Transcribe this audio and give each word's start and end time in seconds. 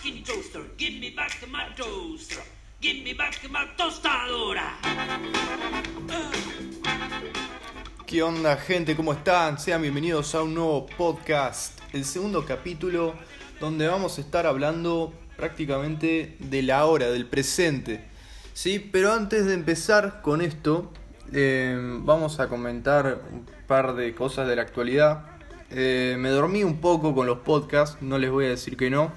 fucking 0.00 0.24
toaster. 0.24 0.62
Give 0.78 0.98
me 0.98 1.10
back 1.10 1.46
my 1.48 1.74
toaster. 1.76 2.42
Give 2.80 3.04
me 3.04 3.12
back 3.12 3.38
my 3.50 3.66
tostadora. 3.76 4.78
¿Qué 8.06 8.22
onda 8.22 8.56
gente? 8.56 8.96
¿Cómo 8.96 9.12
están? 9.12 9.58
Sean 9.58 9.82
bienvenidos 9.82 10.34
a 10.34 10.42
un 10.42 10.54
nuevo 10.54 10.86
podcast, 10.86 11.78
el 11.92 12.04
segundo 12.04 12.46
capítulo 12.46 13.14
donde 13.60 13.88
vamos 13.88 14.16
a 14.16 14.22
estar 14.22 14.46
hablando 14.46 15.12
prácticamente 15.36 16.36
de 16.38 16.62
la 16.62 16.86
hora, 16.86 17.10
del 17.10 17.26
presente. 17.26 18.08
Sí, 18.54 18.78
pero 18.78 19.12
antes 19.12 19.44
de 19.44 19.52
empezar 19.52 20.22
con 20.22 20.40
esto, 20.40 20.90
eh, 21.32 21.76
vamos 21.78 22.40
a 22.40 22.48
comentar 22.48 23.20
un 23.30 23.46
par 23.66 23.94
de 23.94 24.14
cosas 24.14 24.48
de 24.48 24.56
la 24.56 24.62
actualidad. 24.62 25.26
Eh, 25.70 26.16
me 26.18 26.30
dormí 26.30 26.64
un 26.64 26.80
poco 26.80 27.14
con 27.14 27.26
los 27.26 27.40
podcasts, 27.40 27.98
no 28.00 28.18
les 28.18 28.30
voy 28.30 28.46
a 28.46 28.48
decir 28.48 28.76
que 28.76 28.90
no, 28.90 29.12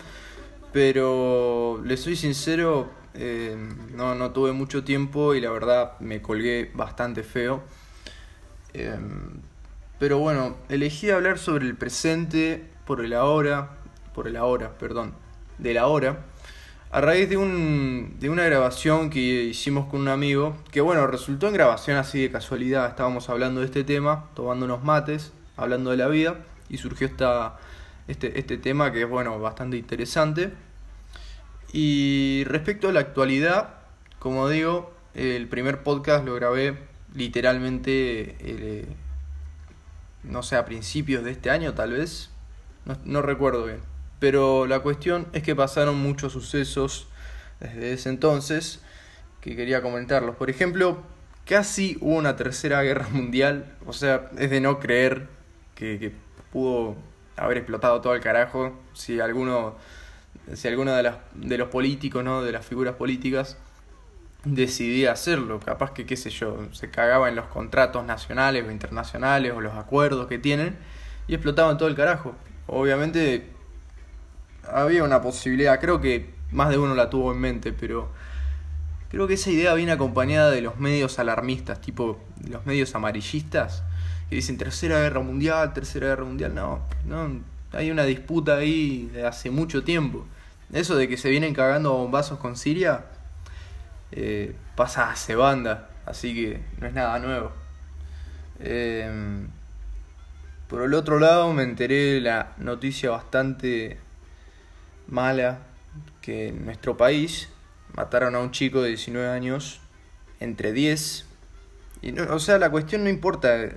pero 0.74 1.82
les 1.86 2.02
soy 2.02 2.16
sincero, 2.16 2.92
eh, 3.14 3.56
no, 3.96 4.16
no 4.16 4.32
tuve 4.32 4.52
mucho 4.52 4.84
tiempo 4.84 5.36
y 5.36 5.42
la 5.42 5.52
verdad 5.52 6.00
me 6.00 6.22
colgué 6.22 6.72
bastante 6.74 7.24
feo. 7.24 7.64
pero 10.00 10.18
bueno, 10.18 10.58
elegí 10.68 11.10
hablar 11.12 11.38
sobre 11.38 11.66
el 11.66 11.76
presente 11.76 12.68
por 12.86 13.06
el 13.06 13.14
ahora, 13.14 13.78
por 14.14 14.28
el 14.28 14.36
ahora, 14.36 14.78
perdón, 14.78 15.14
de 15.60 15.74
la 15.74 15.88
hora 15.88 16.26
a 16.94 17.02
raíz 17.02 17.28
de, 17.28 17.38
un, 17.38 18.18
de 18.20 18.30
una 18.30 18.46
grabación 18.46 19.10
que 19.10 19.20
hicimos 19.20 19.88
con 19.88 20.02
un 20.02 20.10
amigo, 20.10 20.56
que 20.70 20.80
bueno, 20.80 21.08
resultó 21.08 21.48
en 21.48 21.54
grabación 21.56 21.98
así 21.98 22.22
de 22.22 22.30
casualidad, 22.30 22.88
estábamos 22.88 23.30
hablando 23.30 23.62
de 23.62 23.66
este 23.66 23.84
tema, 23.84 24.26
tomando 24.36 24.66
unos 24.66 24.84
mates, 24.84 25.34
hablando 25.58 25.90
de 25.90 25.98
la 25.98 26.08
vida, 26.08 26.46
y 26.70 26.78
surgió 26.78 27.08
esta, 27.08 27.58
este, 28.08 28.40
este 28.40 28.58
tema 28.58 28.92
que 28.92 29.04
es 29.04 29.10
bueno, 29.10 29.40
bastante 29.40 29.78
interesante. 29.78 30.52
Y 31.72 32.44
respecto 32.46 32.90
a 32.90 32.92
la 32.92 33.00
actualidad, 33.00 33.76
como 34.20 34.48
digo, 34.50 34.94
el 35.14 35.48
primer 35.48 35.84
podcast 35.84 36.26
lo 36.26 36.36
grabé 36.36 36.78
literalmente, 37.16 38.36
eh, 38.40 38.88
no 40.24 40.44
sé, 40.44 40.56
a 40.56 40.66
principios 40.66 41.24
de 41.24 41.32
este 41.32 41.50
año 41.50 41.74
tal 41.74 41.94
vez, 41.94 42.30
no 43.06 43.22
recuerdo 43.22 43.66
bien. 43.66 43.80
Pero 44.20 44.68
la 44.68 44.80
cuestión 44.80 45.28
es 45.34 45.44
que 45.44 45.56
pasaron 45.56 45.98
muchos 45.98 46.32
sucesos 46.34 47.08
desde 47.60 47.94
ese 47.94 48.10
entonces 48.10 48.82
que 49.42 49.56
quería 49.56 49.82
comentarlos. 49.82 50.36
Por 50.36 50.50
ejemplo, 50.50 51.04
casi 51.46 51.98
hubo 52.00 52.16
una 52.16 52.36
tercera 52.36 52.82
guerra 52.82 53.08
mundial. 53.12 53.76
O 53.86 53.94
sea, 53.94 54.30
es 54.38 54.50
de 54.50 54.62
no 54.62 54.80
creer 54.80 55.28
que, 55.76 56.14
pudo 56.52 56.96
haber 57.38 57.58
explotado 57.58 58.02
todo 58.02 58.16
el 58.16 58.22
carajo. 58.22 58.74
Si 58.94 59.20
alguno, 59.20 59.76
si 60.54 60.68
alguno 60.68 60.94
de, 60.94 61.04
las, 61.04 61.18
de 61.34 61.58
los 61.58 61.70
políticos, 61.70 62.24
¿no? 62.24 62.44
de 62.44 62.52
las 62.52 62.66
figuras 62.66 62.96
políticas, 62.96 63.58
decidía 64.46 65.12
hacerlo. 65.12 65.60
Capaz 65.60 65.92
que, 65.92 66.06
qué 66.06 66.18
sé 66.18 66.30
yo, 66.30 66.58
se 66.72 66.90
cagaba 66.90 67.30
en 67.30 67.36
los 67.36 67.46
contratos 67.46 68.06
nacionales 68.06 68.66
o 68.68 68.72
internacionales 68.72 69.54
o 69.56 69.62
los 69.62 69.74
acuerdos 69.74 70.28
que 70.28 70.40
tienen 70.40 70.78
y 71.28 71.34
explotaban 71.34 71.78
todo 71.78 71.88
el 71.88 71.96
carajo. 71.96 72.36
Obviamente 72.68 73.50
había 74.68 75.04
una 75.04 75.22
posibilidad, 75.22 75.80
creo 75.80 76.00
que 76.02 76.34
más 76.52 76.70
de 76.70 76.78
uno 76.78 76.96
la 76.96 77.10
tuvo 77.10 77.32
en 77.32 77.40
mente, 77.40 77.74
pero 77.74 78.10
creo 79.10 79.28
que 79.28 79.34
esa 79.36 79.50
idea 79.50 79.74
viene 79.74 79.92
acompañada 79.92 80.52
de 80.52 80.62
los 80.62 80.78
medios 80.78 81.20
alarmistas, 81.20 81.82
tipo 81.82 82.20
los 82.48 82.66
medios 82.66 82.96
amarillistas, 82.96 83.84
dicen 84.36 84.58
tercera 84.58 85.00
guerra 85.00 85.22
mundial, 85.22 85.74
tercera 85.74 86.08
guerra 86.08 86.26
mundial, 86.26 86.54
no, 86.56 86.82
no, 87.06 87.42
hay 87.72 87.92
una 87.92 88.04
disputa 88.04 88.58
ahí 88.58 89.10
de 89.14 89.26
hace 89.26 89.50
mucho 89.50 89.84
tiempo. 89.84 90.26
Eso 90.72 90.96
de 90.96 91.08
que 91.08 91.18
se 91.18 91.30
vienen 91.30 91.54
cagando 91.54 91.94
bombazos 91.94 92.40
con 92.40 92.56
Siria, 92.56 93.06
eh, 94.12 94.56
pasa 94.76 95.12
hace 95.12 95.36
banda, 95.36 95.90
así 96.06 96.34
que 96.34 96.62
no 96.80 96.88
es 96.88 96.94
nada 96.94 97.20
nuevo. 97.20 97.52
Em, 98.60 99.48
por 100.68 100.84
el 100.84 100.94
otro 100.94 101.20
lado 101.20 101.52
me 101.54 101.64
enteré 101.64 102.14
de 102.14 102.22
la 102.22 102.54
noticia 102.58 103.12
bastante 103.12 103.98
mala 105.08 105.60
que 106.22 106.48
en 106.50 106.66
nuestro 106.66 106.96
país 106.98 107.50
mataron 107.96 108.36
a 108.36 108.40
un 108.40 108.52
chico 108.52 108.82
de 108.82 108.90
19 108.90 109.30
años 109.30 109.82
entre 110.40 110.74
10. 110.74 111.26
Y 112.02 112.12
no, 112.12 112.34
o 112.34 112.40
sea, 112.40 112.58
la 112.58 112.70
cuestión 112.70 113.04
no 113.04 113.10
importa. 113.10 113.70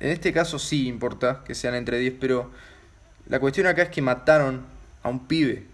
En 0.00 0.10
este 0.10 0.32
caso 0.32 0.58
sí 0.58 0.88
importa 0.88 1.44
que 1.44 1.54
sean 1.54 1.74
entre 1.74 1.98
10, 1.98 2.14
pero 2.20 2.50
la 3.28 3.38
cuestión 3.38 3.66
acá 3.66 3.82
es 3.82 3.88
que 3.90 4.02
mataron 4.02 4.62
a 5.02 5.08
un 5.08 5.26
pibe. 5.26 5.66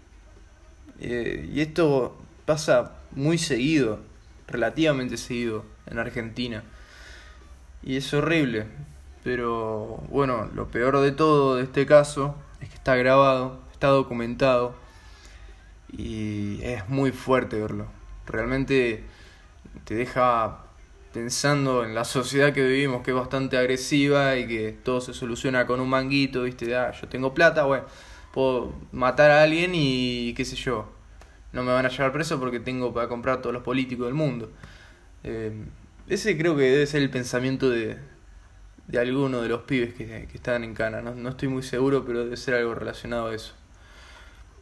Eh, 0.99 1.49
y 1.51 1.61
esto 1.61 2.17
pasa 2.45 2.93
muy 3.11 3.37
seguido, 3.37 3.99
relativamente 4.47 5.17
seguido 5.17 5.65
en 5.85 5.99
Argentina. 5.99 6.63
Y 7.83 7.97
es 7.97 8.13
horrible. 8.13 8.65
Pero 9.23 10.03
bueno, 10.09 10.49
lo 10.53 10.69
peor 10.69 10.99
de 10.99 11.11
todo 11.11 11.55
de 11.55 11.63
este 11.63 11.85
caso 11.85 12.35
es 12.61 12.69
que 12.69 12.75
está 12.75 12.95
grabado 12.95 13.67
está 13.77 13.89
documentado 13.89 14.73
y 15.87 16.59
es 16.63 16.89
muy 16.89 17.11
fuerte 17.11 17.61
verlo. 17.61 17.85
Realmente 18.25 19.03
te 19.83 19.93
deja 19.93 20.63
pensando 21.17 21.83
en 21.83 21.95
la 21.95 22.05
sociedad 22.05 22.53
que 22.53 22.63
vivimos, 22.63 23.01
que 23.01 23.09
es 23.09 23.17
bastante 23.17 23.57
agresiva 23.57 24.35
y 24.37 24.45
que 24.45 24.71
todo 24.83 25.01
se 25.01 25.15
soluciona 25.15 25.65
con 25.65 25.79
un 25.79 25.89
manguito, 25.89 26.43
¿viste? 26.43 26.75
Ah, 26.75 26.91
yo 26.91 27.07
tengo 27.07 27.33
plata, 27.33 27.63
bueno, 27.63 27.85
puedo 28.31 28.71
matar 28.91 29.31
a 29.31 29.41
alguien 29.41 29.71
y 29.73 30.35
qué 30.35 30.45
sé 30.45 30.55
yo. 30.55 30.87
No 31.53 31.63
me 31.63 31.71
van 31.71 31.87
a 31.87 31.89
llevar 31.89 32.11
preso 32.11 32.39
porque 32.39 32.59
tengo 32.59 32.93
para 32.93 33.07
comprar 33.07 33.41
todos 33.41 33.51
los 33.51 33.63
políticos 33.63 34.05
del 34.05 34.13
mundo. 34.13 34.51
Eh, 35.23 35.51
ese 36.07 36.37
creo 36.37 36.55
que 36.55 36.63
debe 36.69 36.85
ser 36.85 37.01
el 37.01 37.09
pensamiento 37.09 37.67
de, 37.67 37.97
de 38.85 38.99
alguno 38.99 39.41
de 39.41 39.49
los 39.49 39.61
pibes 39.63 39.95
que, 39.95 40.27
están 40.31 40.63
en 40.63 40.75
Cana. 40.75 41.01
No, 41.01 41.15
no 41.15 41.29
estoy 41.29 41.47
muy 41.47 41.63
seguro, 41.63 42.05
pero 42.05 42.25
debe 42.25 42.37
ser 42.37 42.53
algo 42.53 42.75
relacionado 42.75 43.29
a 43.29 43.33
eso. 43.33 43.55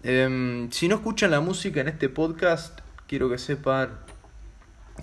Em, 0.03 0.71
si 0.71 0.87
no 0.87 0.95
escuchan 0.95 1.31
la 1.31 1.41
música 1.41 1.81
en 1.81 1.89
este 1.89 2.07
podcast, 2.07 2.79
quiero 3.07 3.29
que 3.29 3.39
sepan 3.39 3.89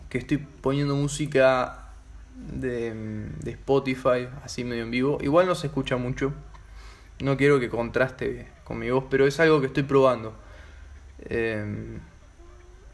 que 0.09 0.19
estoy 0.19 0.39
poniendo 0.39 0.95
música 0.97 1.91
de, 2.37 3.29
Spotify, 3.47 4.29
así 4.45 4.65
medio 4.65 4.83
en 4.83 4.91
vivo. 4.91 5.19
Igual 5.21 5.47
no 5.47 5.55
se 5.55 5.69
escucha 5.69 5.97
mucho. 5.97 6.33
No 7.21 7.37
quiero 7.37 7.61
que 7.61 7.69
contraste 7.69 8.49
con 8.65 8.79
mi 8.79 8.91
voz, 8.91 9.05
pero 9.11 9.27
es 9.27 9.39
algo 9.41 9.61
que 9.61 9.67
estoy 9.67 9.85
probando. 9.85 10.35
Em, 11.29 12.01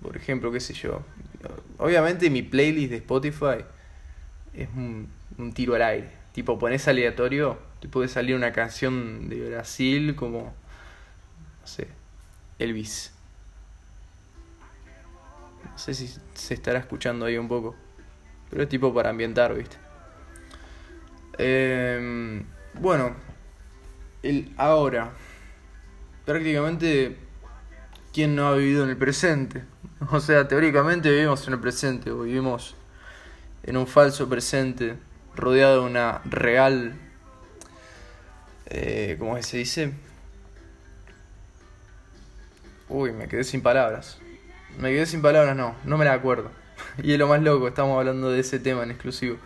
por 0.03 0.17
ejemplo, 0.17 0.53
qué 0.53 0.61
sé 0.61 0.75
yo. 0.75 1.03
Obviamente 1.79 2.31
mi 2.31 2.43
playlist 2.43 2.91
de 2.91 2.97
Spotify 2.97 3.65
es 4.55 4.69
un, 4.77 5.09
un 5.39 5.53
tiro 5.53 5.75
al 5.75 5.83
aire. 5.83 6.11
Tipo, 6.33 6.59
pones 6.59 6.87
aleatorio, 6.89 7.59
te 7.81 7.89
puede 7.89 8.09
salir 8.09 8.37
una 8.37 8.53
canción 8.53 9.29
de 9.29 9.49
Brasil 9.49 10.15
como, 10.15 10.55
no 11.61 11.67
sé, 11.67 11.89
Elvis. 12.59 13.13
No 15.79 15.85
sé 15.85 15.95
si 15.95 16.13
se 16.35 16.55
estará 16.55 16.81
escuchando 16.81 17.27
ahí 17.27 17.39
un 17.39 17.47
poco. 17.47 17.77
Pero 18.51 18.65
es 18.65 18.69
tipo 18.69 18.93
para 18.93 19.11
ambientar, 19.11 19.55
¿viste? 19.55 19.77
Em, 21.39 22.43
bueno, 22.75 23.15
el 24.25 24.53
ahora. 24.57 25.13
Prácticamente, 26.27 27.17
¿quién 28.13 28.35
no 28.35 28.49
ha 28.49 28.57
vivido 28.57 28.83
en 28.83 28.91
el 28.91 28.97
presente? 28.97 29.63
O 30.11 30.19
sea, 30.19 30.49
teóricamente 30.49 31.13
vivimos 31.13 31.47
en 31.47 31.53
el 31.53 31.61
presente, 31.61 32.11
o 32.11 32.23
vivimos 32.23 32.75
en 33.63 33.77
un 33.77 33.87
falso 33.87 34.29
presente, 34.29 34.97
rodeado 35.37 35.83
de 35.83 35.91
una 35.91 36.23
real. 36.25 36.99
Eh, 38.67 39.15
¿Cómo 39.17 39.41
se 39.45 39.59
dice? 39.59 39.93
Uy, 42.89 43.13
me 43.13 43.29
quedé 43.29 43.45
sin 43.45 43.63
palabras. 43.63 44.19
Me 44.79 44.91
quedé 44.91 45.07
sin 45.07 45.23
palabras, 45.23 45.57
no, 45.57 45.75
no 45.85 45.99
me 45.99 46.05
la 46.05 46.15
acuerdo. 46.15 46.51
Y 47.03 47.13
es 47.13 47.19
lo 47.19 47.27
más 47.27 47.43
loco, 47.43 47.67
estamos 47.67 47.99
hablando 47.99 48.31
de 48.31 48.41
ese 48.41 48.61
tema 48.61 48.85
en 48.85 48.93
exclusivo. 48.93 49.37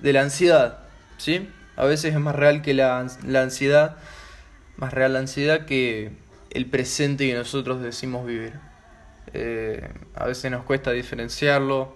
De 0.00 0.12
la 0.12 0.22
ansiedad, 0.22 0.80
¿sí? 1.16 1.48
A 1.76 1.84
veces 1.84 2.12
es 2.12 2.20
más 2.20 2.34
real 2.34 2.60
que 2.60 2.74
la, 2.74 2.98
ansiedad, 2.98 3.96
más 4.76 4.92
real 4.92 5.12
la 5.12 5.20
ansiedad 5.20 5.64
que 5.64 6.10
el 6.50 6.66
presente 6.66 7.28
que 7.28 7.34
nosotros 7.34 7.80
decimos 7.80 8.26
vivir. 8.26 8.54
Eh, 9.32 9.88
a 10.16 10.26
veces 10.26 10.50
nos 10.50 10.64
cuesta 10.64 10.90
diferenciarlo, 10.90 11.94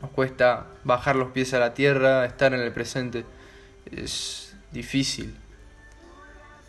nos 0.00 0.10
cuesta 0.10 0.66
bajar 0.82 1.14
los 1.14 1.30
pies 1.30 1.54
a 1.54 1.60
la 1.60 1.74
tierra, 1.74 2.24
estar 2.26 2.52
en 2.52 2.60
el 2.60 2.72
presente. 2.72 3.24
Es 3.92 4.56
difícil. 4.72 5.36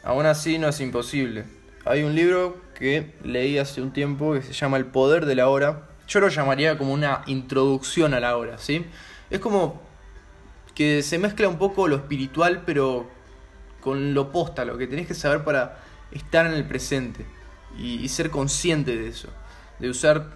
Aún 0.03 0.27
así 0.27 0.59
no 0.59 0.69
es 0.69 0.79
imposible. 0.79 1.45
Hay 1.85 2.03
un 2.03 2.13
libro 2.13 2.61
que 2.79 3.13
leí 3.23 3.57
hace 3.57 3.81
un 3.81 3.91
tiempo 3.91 4.33
que 4.33 4.41
se 4.41 4.53
llama 4.53 4.77
El 4.77 4.85
poder 4.85 5.25
de 5.25 5.35
la 5.35 5.49
hora. 5.49 5.89
Yo 6.07 6.19
lo 6.19 6.29
llamaría 6.29 6.77
como 6.77 6.93
una 6.93 7.21
introducción 7.27 8.13
a 8.13 8.19
la 8.19 8.35
hora, 8.37 8.57
¿sí? 8.57 8.85
Es 9.29 9.39
como 9.39 9.81
que 10.73 11.03
se 11.03 11.19
mezcla 11.19 11.47
un 11.47 11.57
poco 11.57 11.87
lo 11.87 11.97
espiritual, 11.97 12.63
pero 12.65 13.07
con 13.81 14.13
lo 14.13 14.31
posta, 14.31 14.65
lo 14.65 14.77
que 14.77 14.87
tenés 14.87 15.07
que 15.07 15.13
saber 15.13 15.43
para 15.43 15.79
estar 16.11 16.45
en 16.45 16.53
el 16.53 16.65
presente. 16.65 17.25
y, 17.77 18.03
y 18.03 18.09
ser 18.09 18.29
consciente 18.31 18.97
de 18.97 19.09
eso, 19.09 19.29
de 19.79 19.89
usar 19.89 20.31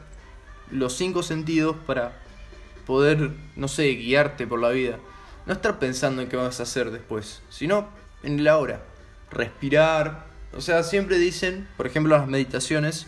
los 0.69 0.94
cinco 0.94 1.24
sentidos 1.24 1.75
para 1.88 2.13
poder, 2.86 3.31
no 3.56 3.68
sé, 3.68 3.89
guiarte 3.96 4.46
por 4.48 4.60
la 4.60 4.69
vida. 4.69 5.00
No 5.46 5.54
estar 5.54 5.80
pensando 5.80 6.22
en 6.22 6.30
qué 6.30 6.36
vas 6.38 6.60
a 6.60 6.63
hacer 6.63 6.92
después, 6.92 7.42
sino 7.50 7.89
en 8.24 8.39
el 8.39 8.48
ahora. 8.48 8.81
Respirar. 9.31 10.32
O 10.55 10.61
sea, 10.61 10.83
siempre 10.83 11.17
dicen, 11.17 11.67
por 11.77 11.88
ejemplo, 11.88 12.17
las 12.17 12.27
meditaciones, 12.27 13.07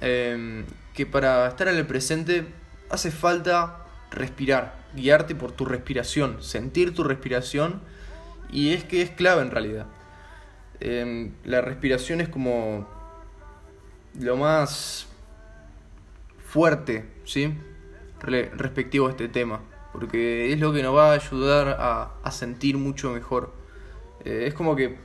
eh, 0.00 0.64
que 0.94 1.06
para 1.06 1.48
estar 1.48 1.68
en 1.68 1.76
el 1.76 1.86
presente 1.86 2.46
hace 2.90 3.10
falta 3.10 3.86
respirar, 4.10 4.74
guiarte 4.94 5.34
por 5.34 5.52
tu 5.52 5.64
respiración, 5.64 6.42
sentir 6.42 6.94
tu 6.94 7.02
respiración 7.02 7.80
y 8.50 8.72
es 8.72 8.84
que 8.84 9.02
es 9.02 9.10
clave 9.10 9.42
en 9.42 9.50
realidad. 9.50 9.86
Eh, 10.80 11.30
la 11.44 11.60
respiración 11.60 12.20
es 12.20 12.28
como 12.28 12.88
lo 14.18 14.36
más 14.36 15.06
fuerte, 16.46 17.06
¿sí? 17.24 17.54
respectivo 18.20 19.08
a 19.08 19.10
este 19.10 19.28
tema, 19.28 19.62
porque 19.92 20.52
es 20.52 20.60
lo 20.60 20.72
que 20.72 20.82
nos 20.82 20.94
va 20.94 21.10
a 21.10 21.14
ayudar 21.14 21.76
a, 21.80 22.30
sentir 22.30 22.76
mucho 22.76 23.10
mejor. 23.10 23.52
Eh, 24.24 24.44
es 24.46 24.54
como 24.54 24.76
que 24.76 24.98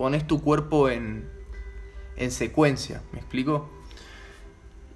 pones 0.00 0.26
tu 0.26 0.40
cuerpo 0.40 0.88
en, 0.88 1.28
en 2.16 2.30
secuencia, 2.30 3.02
¿me 3.12 3.18
explico? 3.18 3.68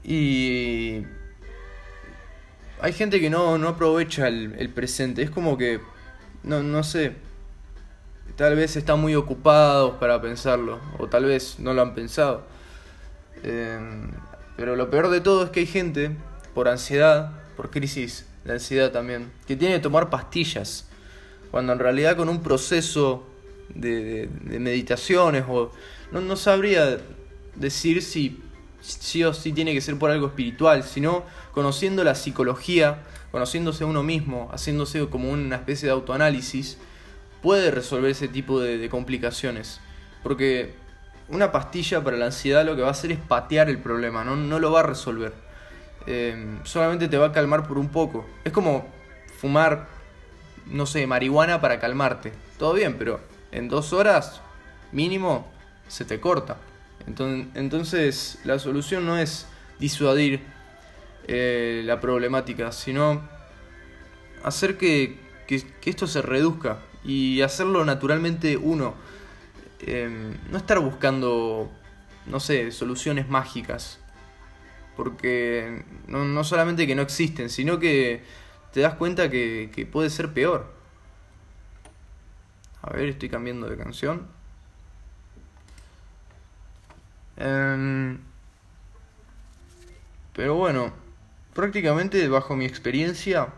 Y 0.03 1.03
hay 2.81 2.93
gente 2.95 3.21
que 3.21 3.29
no, 3.29 3.59
no 3.59 3.69
aprovecha 3.69 4.29
el, 4.29 4.71
presente, 4.71 5.21
es 5.21 5.29
como 5.29 5.59
que, 5.59 5.79
no, 6.43 6.63
no 6.63 6.83
sé, 6.83 7.17
tal 8.37 8.57
vez 8.57 8.77
están 8.77 8.99
muy 8.99 9.15
ocupados 9.15 9.97
para 9.97 10.23
pensarlo, 10.23 10.81
o 10.99 11.07
tal 11.07 11.27
vez 11.27 11.59
no 11.59 11.75
lo 11.75 11.83
han 11.83 11.95
pensado. 11.95 12.47
Eh, 13.43 13.79
pero 14.57 14.75
lo 14.75 14.89
peor 14.89 15.11
de 15.11 15.21
todo 15.21 15.45
es 15.45 15.51
que 15.51 15.61
hay 15.61 15.67
gente 15.67 16.17
por 16.55 16.67
ansiedad, 16.67 17.43
por 17.59 17.71
crisis 17.71 18.25
de 18.47 18.55
ansiedad 18.55 18.91
también, 18.91 19.31
que 19.47 19.55
tiene 19.55 19.75
que 19.75 19.81
tomar 19.83 20.09
pastillas, 20.09 20.89
cuando 21.51 21.75
en 21.75 21.79
realidad 21.79 22.17
con 22.17 22.31
un 22.31 22.43
proceso 22.43 23.34
de, 23.69 24.29
meditaciones 24.43 25.45
o 25.49 25.73
no, 26.13 26.21
no, 26.21 26.37
sabría 26.37 26.99
decir 27.55 28.03
si 28.03 28.41
sí 28.81 29.25
o 29.25 29.33
sí 29.33 29.53
tiene 29.53 29.73
que 29.73 29.81
ser 29.81 29.99
por 29.99 30.11
algo 30.11 30.27
espiritual, 30.27 30.83
sino 30.83 31.25
conociendo 31.53 32.05
la 32.05 32.15
psicología, 32.15 33.03
conociéndose 33.31 33.85
uno 33.85 34.03
mismo, 34.03 34.51
haciéndose 34.53 35.09
como 35.09 35.31
una 35.31 35.57
especie 35.57 35.87
de 35.87 35.93
autoanálisis, 35.93 36.79
puede 37.43 37.71
resolver 37.71 38.11
ese 38.11 38.29
tipo 38.29 38.61
de, 38.61 38.77
de 38.77 38.89
complicaciones. 38.91 39.81
Porque 40.23 40.75
una 41.29 41.53
pastilla 41.53 42.05
para 42.05 42.17
la 42.17 42.27
ansiedad 42.27 42.65
lo 42.65 42.77
que 42.77 42.83
va 42.83 42.89
a 42.89 42.93
hacer 42.93 43.13
es 43.13 43.19
patear 43.19 43.71
el 43.71 43.79
problema, 43.79 44.25
no, 44.25 44.37
no 44.37 44.59
lo 44.59 44.71
va 44.73 44.81
a 44.81 44.83
resolver. 44.85 45.33
Em, 46.07 46.63
solamente 46.65 47.09
te 47.09 47.17
va 47.17 47.27
a 47.27 47.33
calmar 47.33 47.67
por 47.67 47.79
un 47.79 47.89
poco. 47.89 48.27
Es 48.45 48.53
como 48.53 48.87
fumar, 49.39 49.89
no 50.67 50.87
sé, 50.87 51.07
marihuana 51.07 51.61
para 51.61 51.81
calmarte. 51.81 52.33
Todo 52.59 52.75
bien, 52.75 52.97
pero 52.99 53.21
en 53.55 53.69
dos 53.69 53.93
horas 53.93 54.41
mínimo 54.93 55.51
se 55.89 56.05
te 56.05 56.21
corta. 56.21 56.59
Entonces, 57.07 58.39
la 58.45 58.59
solución 58.59 59.07
no 59.07 59.19
es 59.19 59.47
disuadir 59.79 60.43
eh, 61.27 61.83
la 61.85 62.01
problemática, 62.01 62.73
sino 62.73 63.23
hacer 64.43 64.77
que, 64.79 65.19
que, 65.47 65.65
esto 65.85 66.07
se 66.07 66.23
reduzca 66.23 66.79
y 67.05 67.43
hacerlo 67.43 67.85
naturalmente 67.85 68.57
uno. 68.57 68.95
Em, 69.81 70.35
no 70.51 70.59
estar 70.59 70.79
buscando, 70.79 71.71
no 72.27 72.41
sé, 72.41 72.71
soluciones 72.71 73.29
mágicas 73.29 73.99
porque 74.97 75.85
no, 76.07 76.45
solamente 76.45 76.87
que 76.87 76.95
no 76.95 77.03
existen, 77.03 77.51
sino 77.51 77.79
que 77.79 78.23
te 78.73 78.81
das 78.81 78.95
cuenta 78.95 79.31
que, 79.31 79.89
puede 79.91 80.11
ser 80.11 80.33
peor. 80.33 80.73
A 82.87 82.93
ver, 82.93 83.09
estoy 83.09 83.31
cambiando 83.31 83.67
de 83.69 83.79
canción. 83.79 84.27
Em, 87.39 88.19
pero 90.35 90.55
bueno, 90.57 90.93
prácticamente 91.55 92.29
bajo 92.29 92.57
mi 92.57 92.67
experiencia, 92.67 93.49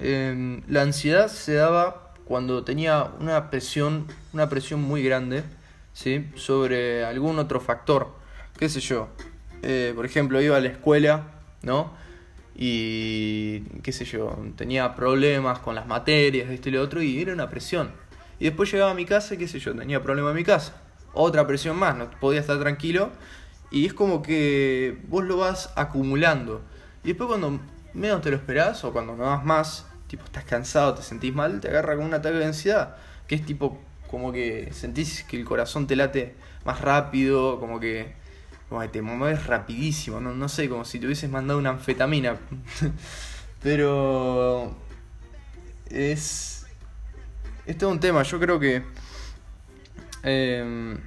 em, 0.00 0.62
la 0.68 0.82
ansiedad 0.82 1.28
se 1.28 1.54
daba 1.54 2.14
cuando 2.24 2.64
tenía 2.64 3.04
una 3.20 3.48
presión, 3.48 4.08
una 4.32 4.48
presión 4.48 4.82
muy 4.82 5.04
grande, 5.04 5.44
¿sí? 5.92 6.28
Sobre 6.34 7.04
algún 7.04 7.38
otro 7.38 7.60
factor, 7.60 8.12
qué 8.58 8.68
sé 8.68 8.80
yo, 8.80 9.08
eh, 9.62 9.92
por 9.94 10.04
ejemplo, 10.04 10.42
iba 10.42 10.56
a 10.56 10.60
la 10.60 10.68
escuela, 10.68 11.28
¿no? 11.62 11.92
Y, 12.56 13.60
qué 13.82 13.92
sé 13.92 14.04
yo, 14.04 14.36
tenía 14.56 14.94
problemas 14.96 15.60
con 15.60 15.74
las 15.76 15.86
materias, 15.86 16.50
esto 16.50 16.68
y 16.70 16.72
lo 16.72 16.82
otro, 16.82 17.02
y 17.02 17.20
era 17.20 17.32
una 17.32 17.48
presión. 17.48 17.92
Y 18.42 18.46
después 18.46 18.72
llegaba 18.72 18.90
a 18.90 18.94
mi 18.94 19.04
casa, 19.04 19.34
y 19.34 19.38
qué 19.38 19.46
sé 19.46 19.60
yo, 19.60 19.72
tenía 19.72 20.02
problemas 20.02 20.30
en 20.32 20.36
mi 20.38 20.42
casa. 20.42 20.74
Otra 21.14 21.46
presión 21.46 21.76
más, 21.76 21.96
no 21.96 22.10
podía 22.10 22.40
estar 22.40 22.58
tranquilo. 22.58 23.12
Y 23.70 23.86
es 23.86 23.94
como 23.94 24.20
que 24.20 24.98
vos 25.06 25.22
lo 25.22 25.36
vas 25.36 25.72
acumulando. 25.76 26.60
Y 27.04 27.08
después 27.10 27.28
cuando 27.28 27.60
menos 27.94 28.20
te 28.20 28.32
lo 28.32 28.36
esperás, 28.36 28.82
o 28.82 28.92
cuando 28.92 29.14
no 29.14 29.26
das 29.26 29.44
más, 29.44 29.86
tipo 30.08 30.24
estás 30.24 30.42
cansado, 30.42 30.92
te 30.94 31.02
sentís 31.02 31.32
mal, 31.32 31.60
te 31.60 31.68
agarra 31.68 31.94
con 31.94 32.04
un 32.04 32.14
ataque 32.14 32.34
de 32.38 32.46
ansiedad. 32.46 32.96
Que 33.28 33.36
es 33.36 33.46
tipo 33.46 33.78
como 34.10 34.32
que 34.32 34.72
sentís 34.72 35.22
que 35.22 35.36
el 35.36 35.44
corazón 35.44 35.86
te 35.86 35.94
late 35.94 36.34
más 36.64 36.80
rápido, 36.80 37.60
como 37.60 37.78
que 37.78 38.12
como 38.68 38.82
te 38.88 39.02
mueves 39.02 39.46
rapidísimo, 39.46 40.20
no, 40.20 40.34
no 40.34 40.48
sé, 40.48 40.68
como 40.68 40.84
si 40.84 40.98
te 40.98 41.06
hubieses 41.06 41.30
mandado 41.30 41.60
una 41.60 41.70
anfetamina. 41.70 42.38
Pero 43.62 44.74
es, 45.90 46.51
es 47.66 47.78
todo 47.78 47.90
un 47.90 48.00
tema, 48.00 48.22
yo 48.22 48.40
creo 48.40 48.58
que 48.58 48.82
em, 50.22 50.98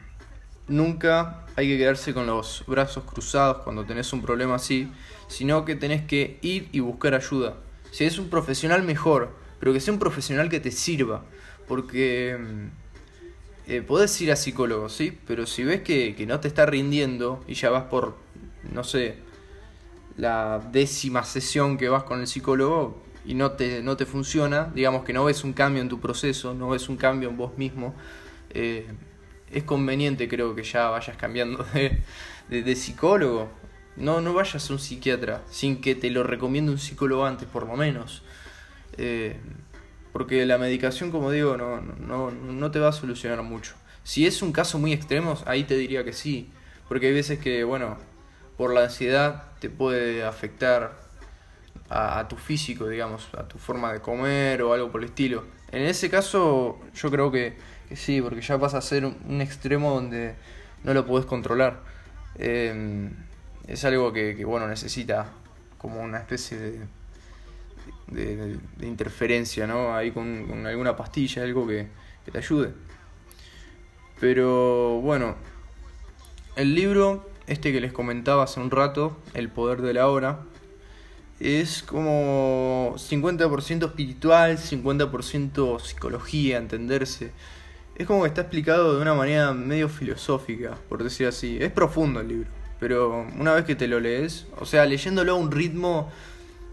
nunca 0.68 1.46
hay 1.56 1.68
que 1.68 1.78
quedarse 1.78 2.14
con 2.14 2.26
los 2.26 2.64
brazos 2.68 3.04
cruzados 3.04 3.64
cuando 3.64 3.86
tenés 3.86 4.12
un 4.14 4.22
problema 4.22 4.56
así, 4.56 4.92
sino 5.28 5.66
que 5.66 5.76
tenés 5.76 6.04
que 6.04 6.40
ir 6.42 6.70
y 6.72 6.80
buscar 6.80 7.14
ayuda. 7.14 7.58
Si 7.92 8.04
es 8.04 8.18
un 8.20 8.30
profesional 8.30 8.84
mejor, 8.84 9.36
pero 9.60 9.74
que 9.74 9.80
sea 9.80 9.94
un 9.94 10.00
profesional 10.00 10.50
que 10.50 10.60
te 10.60 10.72
sirva, 10.72 11.24
porque 11.68 12.32
em, 12.32 12.72
eh, 13.68 13.82
podés 13.82 14.20
ir 14.22 14.32
a 14.32 14.36
psicólogo, 14.36 14.90
¿sí? 14.90 15.18
Pero 15.26 15.46
si 15.46 15.64
ves 15.64 15.82
que, 15.82 16.16
no 16.28 16.40
te 16.40 16.48
está 16.48 16.66
rindiendo 16.66 17.44
y 17.48 17.56
ya 17.56 17.70
vas 17.70 17.86
por, 17.86 18.16
no 18.72 18.84
sé, 18.84 19.18
la 20.18 20.60
décima 20.72 21.24
sesión 21.24 21.78
que 21.78 21.90
vas 21.90 22.04
con 22.04 22.20
el 22.20 22.28
psicólogo 22.28 23.05
y 23.26 23.34
no 23.34 23.52
te, 23.52 23.82
no 23.82 23.98
te 23.98 24.06
funciona, 24.06 24.72
digamos 24.74 25.04
que 25.04 25.14
no 25.14 25.26
ves 25.26 25.44
un 25.44 25.54
cambio 25.54 25.82
en 25.82 25.90
tu 25.90 26.00
proceso, 26.00 26.54
no 26.54 26.70
ves 26.70 26.90
un 26.90 26.98
cambio 26.98 27.30
en 27.30 27.38
vos 27.38 27.58
mismo, 27.58 27.96
eh, 28.52 28.88
es 29.52 29.64
conveniente 29.64 30.28
creo 30.28 30.56
que 30.56 30.64
ya 30.64 30.90
vayas 30.90 31.18
cambiando 31.18 31.66
de, 32.50 32.76
psicólogo. 32.76 33.50
No, 33.96 34.20
no 34.20 34.34
vayas 34.34 34.70
a 34.70 34.74
un 34.74 34.80
psiquiatra 34.80 35.44
sin 35.50 35.80
que 35.80 35.96
te 35.96 36.10
lo 36.10 36.24
recomiende 36.24 36.72
un 36.72 36.78
psicólogo 36.78 37.26
antes, 37.26 37.48
por 37.48 37.66
lo 37.66 37.76
menos. 37.78 38.24
Eh, 38.98 39.38
porque 40.12 40.46
la 40.46 40.58
medicación, 40.58 41.12
como 41.12 41.32
digo, 41.32 41.56
no, 41.56 41.82
no, 41.82 42.32
no 42.32 42.72
te 42.72 42.80
va 42.80 42.90
a 42.90 42.92
solucionar 42.92 43.42
mucho. 43.44 43.76
Si 44.04 44.26
es 44.26 44.42
un 44.42 44.52
caso 44.52 44.80
muy 44.80 44.92
extremo, 44.94 45.38
ahí 45.46 45.64
te 45.64 45.78
diría 45.78 46.04
que 46.04 46.14
sí. 46.14 46.50
Porque 46.90 47.08
hay 47.08 47.14
veces 47.14 47.40
que, 47.40 47.64
bueno, 47.64 47.98
por 48.58 48.74
la 48.74 48.84
ansiedad 48.84 49.52
te 49.60 49.70
puede 49.70 50.24
afectar 50.24 51.05
a, 51.90 52.28
tu 52.28 52.36
físico, 52.36 52.88
digamos, 52.88 53.30
a 53.38 53.48
tu 53.48 53.58
forma 53.58 53.94
de 53.94 54.02
comer 54.02 54.62
o 54.62 54.74
algo 54.74 54.92
por 54.92 55.02
el 55.02 55.10
estilo. 55.10 55.44
En 55.72 55.84
ese 55.84 56.10
caso, 56.10 56.80
yo 56.94 57.12
creo 57.12 57.32
que, 57.32 57.58
sí, 57.96 58.22
porque 58.22 58.42
ya 58.42 58.60
pasa 58.60 58.78
a 58.80 58.82
ser 58.82 59.06
un, 59.06 59.42
extremo 59.42 59.94
donde 59.94 60.36
no 60.84 60.94
lo 60.94 61.06
puedes 61.06 61.26
controlar. 61.26 61.82
Em, 62.38 63.12
es 63.68 63.84
algo 63.86 64.14
que, 64.14 64.36
que, 64.36 64.46
bueno, 64.46 64.68
necesita 64.68 65.32
como 65.78 66.02
una 66.02 66.20
especie 66.20 66.58
de 66.58 66.80
de, 68.08 68.60
interferencia, 68.82 69.68
¿no? 69.68 69.96
Ahí 69.96 70.12
con, 70.12 70.66
alguna 70.66 70.96
pastilla, 70.96 71.44
algo 71.44 71.68
que, 71.68 71.88
te 72.32 72.38
ayude. 72.38 72.74
Pero 74.20 75.00
bueno, 75.02 75.36
el 76.56 76.74
libro, 76.74 77.30
este 77.48 77.72
que 77.72 77.82
les 77.82 77.94
comentaba 77.94 78.44
hace 78.44 78.60
un 78.60 78.72
rato, 78.72 79.18
El 79.34 79.50
poder 79.50 79.82
de 79.82 79.94
la 79.94 80.08
hora, 80.08 80.40
es 81.40 81.84
como 81.84 82.96
50% 82.98 83.86
espiritual, 83.86 84.58
50% 84.58 85.80
psicología, 85.80 86.58
entenderse. 86.58 87.32
Es 87.96 88.08
como 88.08 88.24
que 88.24 88.28
está 88.28 88.42
explicado 88.42 88.96
de 88.96 89.02
una 89.02 89.14
manera 89.14 89.54
medio 89.54 89.90
filosófica, 89.90 90.78
por 90.90 91.04
decir 91.04 91.28
así. 91.28 91.58
Es 91.60 91.72
profundo 91.72 92.20
el 92.20 92.28
libro, 92.28 92.50
pero 92.80 93.26
una 93.38 93.54
vez 93.54 93.66
que 93.66 93.76
te 93.76 93.88
lo 93.88 94.00
lees, 94.00 94.48
o 94.60 94.66
sea, 94.66 94.86
leyéndolo 94.86 95.34
a 95.34 95.36
un 95.36 95.52
ritmo 95.52 96.12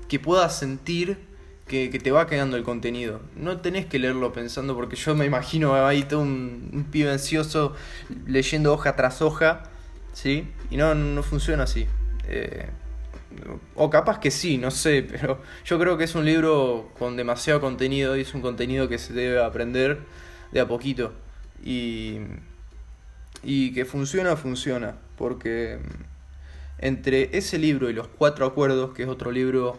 que 0.08 0.18
puedas 0.18 0.58
sentir 0.58 1.18
que, 1.66 1.88
te 1.88 2.10
va 2.10 2.26
quedando 2.26 2.56
el 2.56 2.64
contenido. 2.64 3.20
No 3.34 3.60
tenés 3.60 3.86
que 3.86 3.98
leerlo 3.98 4.32
pensando, 4.32 4.74
porque 4.74 4.96
yo 4.96 5.14
me 5.14 5.24
imagino 5.24 5.74
ahí 5.74 6.02
todo 6.02 6.20
un, 6.20 6.70
un 6.72 6.84
pibe 6.84 7.10
ansioso 7.10 7.74
leyendo 8.26 8.74
hoja 8.74 8.94
tras 8.94 9.22
hoja 9.22 9.70
¿sí? 10.12 10.48
Y 10.70 10.76
no, 10.76 10.94
no 10.94 11.22
funciona 11.22 11.64
así. 11.64 11.86
Eh, 12.28 12.68
o 13.74 13.90
capaz 13.90 14.18
que 14.20 14.30
sí, 14.30 14.58
no 14.58 14.70
sé, 14.70 15.02
pero 15.10 15.40
yo 15.64 15.78
creo 15.78 15.96
que 15.96 16.04
es 16.04 16.14
un 16.14 16.24
libro 16.24 16.90
con 16.98 17.16
demasiado 17.16 17.60
contenido 17.60 18.16
y 18.16 18.22
es 18.22 18.34
un 18.34 18.40
contenido 18.40 18.88
que 18.88 18.98
se 18.98 19.12
debe 19.12 19.42
aprender 19.42 20.00
de 20.52 20.60
a 20.60 20.68
poquito. 20.68 21.12
Y, 21.64 22.18
y 23.42 23.72
que 23.72 23.84
funciona, 23.84 24.36
funciona. 24.36 24.96
Porque 25.16 25.78
entre 26.78 27.36
ese 27.36 27.58
libro 27.58 27.88
y 27.90 27.92
los 27.92 28.08
cuatro 28.08 28.46
acuerdos, 28.46 28.92
que 28.94 29.04
es 29.04 29.08
otro 29.08 29.30
libro 29.30 29.78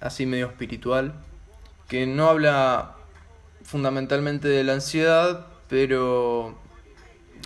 así 0.00 0.26
medio 0.26 0.46
espiritual, 0.46 1.14
que 1.88 2.06
no 2.06 2.28
habla 2.28 2.96
fundamentalmente 3.62 4.48
de 4.48 4.64
la 4.64 4.74
ansiedad, 4.74 5.46
pero, 5.68 6.58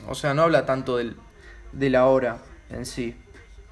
o 0.08 0.14
sea, 0.14 0.34
no 0.34 0.42
habla 0.42 0.64
tanto 0.64 0.96
del, 0.96 1.16
de 1.72 1.90
la 1.90 2.06
hora 2.06 2.38
en 2.70 2.86
sí. 2.86 3.14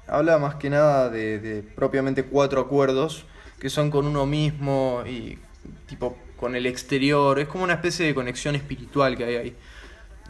Habla 0.07 0.37
más 0.37 0.55
que 0.55 0.69
nada 0.69 1.09
de, 1.09 1.63
propiamente 1.75 2.23
cuatro 2.23 2.61
acuerdos 2.61 3.25
que 3.59 3.69
son 3.69 3.89
con 3.89 4.05
uno 4.05 4.25
mismo 4.25 5.03
y 5.07 5.39
tipo 5.87 6.17
con 6.35 6.55
el 6.55 6.65
exterior. 6.65 7.39
Es 7.39 7.47
como 7.47 7.63
una 7.63 7.73
especie 7.73 8.05
de 8.05 8.13
conexión 8.13 8.55
espiritual 8.55 9.17
que 9.17 9.23
hay 9.25 9.35
ahí. 9.35 9.55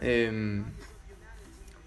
Em, 0.02 0.64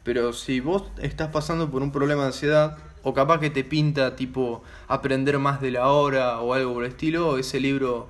pero 0.03 0.33
si 0.33 0.61
vos 0.61 0.85
estás 1.01 1.29
pasando 1.29 1.71
por 1.71 1.83
un 1.83 1.93
problema 1.93 2.23
de 2.23 2.29
ansiedad, 2.29 2.79
o 3.03 3.15
capaz 3.15 3.41
que 3.41 3.51
te 3.51 3.65
pinta 3.65 4.17
tipo 4.17 4.63
aprender 4.87 5.39
más 5.39 5.61
de 5.61 5.71
la 5.71 5.89
hora 5.89 6.41
o 6.41 6.55
algo 6.55 6.75
por 6.75 6.85
el 6.85 6.91
estilo, 6.91 7.39
ese 7.39 7.61
libro 7.61 8.09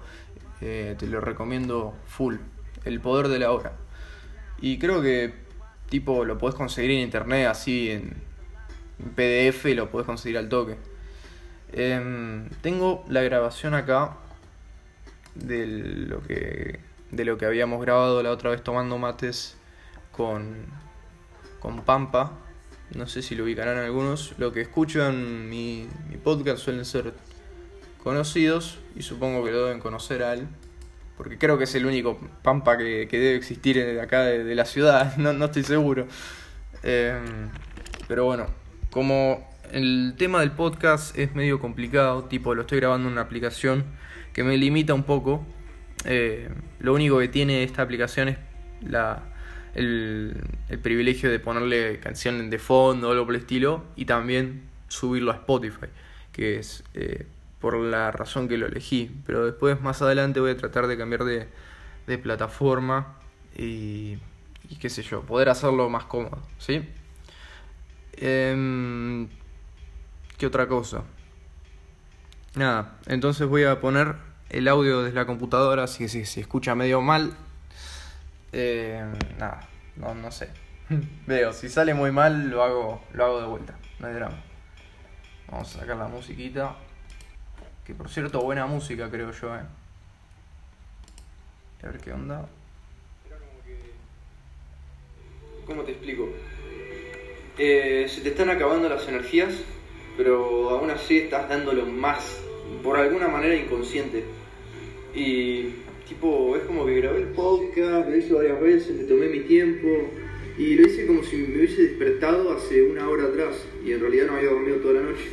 eh, 0.60 0.96
te 0.98 1.06
lo 1.06 1.20
recomiendo 1.20 1.94
full, 2.06 2.36
El 2.84 3.00
poder 3.00 3.28
de 3.28 3.38
la 3.38 3.52
hora. 3.52 3.72
Y 4.60 4.78
creo 4.78 5.02
que 5.02 5.34
tipo 5.88 6.24
lo 6.24 6.38
podés 6.38 6.54
conseguir 6.54 6.90
en 6.92 7.00
internet 7.00 7.46
así 7.46 7.90
en, 7.90 8.27
PDF 9.14 9.64
lo 9.74 9.90
podés 9.90 10.06
conseguir 10.06 10.38
al 10.38 10.48
toque. 10.48 10.76
Em, 11.72 12.48
tengo 12.62 13.04
la 13.08 13.22
grabación 13.22 13.74
acá 13.74 14.16
de 15.34 15.66
lo 15.66 16.22
que 16.22 16.80
de 17.10 17.24
lo 17.24 17.38
que 17.38 17.46
habíamos 17.46 17.80
grabado 17.80 18.22
la 18.22 18.30
otra 18.30 18.50
vez 18.50 18.62
tomando 18.62 18.98
mates 18.98 19.56
con 20.12 20.66
con 21.60 21.82
Pampa 21.82 22.32
no 22.94 23.06
sé 23.06 23.22
si 23.22 23.34
lo 23.34 23.44
ubicarán 23.44 23.76
algunos, 23.76 24.34
lo 24.38 24.52
que 24.52 24.62
escuchan 24.62 25.48
mi, 25.48 25.86
mi 26.08 26.16
podcast 26.16 26.62
suelen 26.62 26.84
ser 26.84 27.12
conocidos 28.02 28.78
y 28.96 29.02
supongo 29.02 29.44
que 29.44 29.50
lo 29.50 29.66
deben 29.66 29.80
conocer 29.80 30.22
a 30.22 30.32
él, 30.32 30.46
porque 31.16 31.36
creo 31.36 31.58
que 31.58 31.64
es 31.64 31.74
el 31.74 31.84
único 31.84 32.18
Pampa 32.42 32.78
que, 32.78 33.06
debe 33.10 33.34
existir 33.34 33.76
de 33.76 34.00
acá 34.00 34.22
de, 34.22 34.54
la 34.54 34.64
ciudad, 34.64 35.16
no, 35.18 35.32
no 35.32 35.46
estoy 35.46 35.64
seguro. 35.64 36.06
Em, 36.82 37.50
pero 38.06 38.24
bueno, 38.24 38.46
como 38.90 39.46
el 39.72 40.14
tema 40.16 40.40
del 40.40 40.52
podcast 40.52 41.16
es 41.18 41.34
medio 41.34 41.60
complicado, 41.60 42.24
tipo 42.24 42.54
lo 42.54 42.62
estoy 42.62 42.80
grabando 42.80 43.08
en 43.08 43.12
una 43.12 43.22
aplicación 43.22 43.84
que 44.32 44.44
me 44.44 44.56
limita 44.56 44.94
un 44.94 45.04
poco, 45.04 45.44
eh, 46.04 46.48
lo 46.78 46.94
único 46.94 47.18
que 47.18 47.28
tiene 47.28 47.64
esta 47.64 47.82
aplicación 47.82 48.28
es 48.28 48.38
la 48.82 49.22
el, 49.74 50.36
privilegio 50.82 51.30
de 51.30 51.38
ponerle 51.38 51.98
canciones 52.00 52.50
de 52.50 52.58
fondo 52.58 53.08
o 53.08 53.12
algo 53.12 53.26
por 53.26 53.34
el 53.34 53.40
estilo 53.42 53.84
y 53.96 54.04
también 54.04 54.62
subirlo 54.88 55.30
a 55.30 55.34
Spotify, 55.34 55.86
que 56.32 56.58
es 56.58 56.84
eh, 56.94 57.26
por 57.60 57.76
la 57.76 58.10
razón 58.10 58.48
que 58.48 58.56
lo 58.56 58.66
elegí. 58.66 59.10
Pero 59.26 59.44
después, 59.44 59.80
más 59.80 60.02
adelante, 60.02 60.40
voy 60.40 60.52
a 60.52 60.56
tratar 60.56 60.86
de 60.86 60.96
cambiar 60.96 61.24
de, 61.24 61.48
de 62.06 62.18
plataforma 62.18 63.16
y, 63.56 64.18
y, 64.68 64.76
qué 64.80 64.88
sé 64.88 65.02
yo, 65.02 65.22
poder 65.22 65.48
hacerlo 65.48 65.88
más 65.88 66.04
cómodo, 66.04 66.42
¿sí? 66.58 66.82
Em, 68.20 69.28
¿Qué 70.36 70.46
otra 70.46 70.66
cosa? 70.66 71.04
Nada, 72.54 72.98
entonces 73.06 73.46
voy 73.46 73.64
a 73.64 73.80
poner 73.80 74.16
el 74.50 74.66
audio 74.66 75.02
desde 75.02 75.14
la 75.14 75.26
computadora, 75.26 75.84
así 75.84 75.98
que 75.98 76.08
si 76.08 76.24
se 76.24 76.40
escucha 76.40 76.74
medio 76.74 77.00
mal, 77.00 77.36
eh, 78.52 79.04
nada, 79.38 79.68
no, 79.96 80.14
no 80.14 80.32
sé. 80.32 80.50
Veo, 81.26 81.52
si 81.52 81.68
sale 81.68 81.94
muy 81.94 82.10
mal 82.10 82.48
lo 82.48 82.64
hago, 82.64 83.04
lo 83.12 83.24
hago 83.24 83.40
de 83.40 83.46
vuelta, 83.46 83.74
no 84.00 84.08
hay 84.08 84.14
drama. 84.14 84.36
Vamos 85.50 85.74
a 85.76 85.80
sacar 85.80 85.96
la 85.96 86.08
musiquita. 86.08 86.76
Que 87.84 87.94
por 87.94 88.08
cierto, 88.08 88.42
buena 88.42 88.66
música 88.66 89.08
creo 89.10 89.30
yo, 89.32 89.56
eh. 89.56 89.62
A 91.82 91.86
ver 91.86 91.98
qué 92.00 92.12
onda. 92.12 92.46
¿Cómo 95.64 95.82
te 95.82 95.92
explico? 95.92 96.28
Eh, 97.58 98.06
se 98.08 98.20
te 98.20 98.28
están 98.28 98.50
acabando 98.50 98.88
las 98.88 99.08
energías, 99.08 99.52
pero 100.16 100.70
aún 100.70 100.90
así 100.90 101.18
estás 101.18 101.48
dándolo 101.48 101.86
más, 101.86 102.40
por 102.84 102.96
alguna 102.96 103.26
manera 103.26 103.56
inconsciente. 103.56 104.22
Y 105.12 105.70
tipo, 106.06 106.56
es 106.56 106.62
como 106.62 106.86
que 106.86 107.00
grabé 107.00 107.18
el 107.22 107.28
podcast, 107.28 108.08
lo 108.08 108.16
hice 108.16 108.32
varias 108.32 108.60
veces, 108.60 108.96
me 108.96 109.04
tomé 109.04 109.26
mi 109.26 109.40
tiempo 109.40 109.88
y 110.56 110.76
lo 110.76 110.86
hice 110.86 111.06
como 111.06 111.24
si 111.24 111.36
me 111.36 111.56
hubiese 111.56 111.82
despertado 111.82 112.52
hace 112.52 112.82
una 112.82 113.08
hora 113.08 113.24
atrás 113.24 113.66
y 113.84 113.92
en 113.92 114.00
realidad 114.00 114.26
no 114.28 114.36
había 114.36 114.50
dormido 114.50 114.76
toda 114.76 114.94
la 114.94 115.02
noche. 115.02 115.24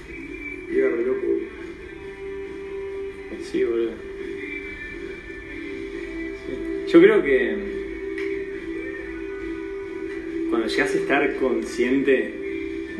Y 0.71 0.79
era 0.79 0.89
re 0.89 1.05
loco. 1.05 1.27
Sí, 3.43 3.63
boludo. 3.63 3.91
Yo 6.87 7.01
creo 7.01 7.21
que 7.21 7.74
cuando 10.49 10.67
llegas 10.67 10.93
a 10.93 10.97
estar 10.97 11.35
consciente 11.35 12.33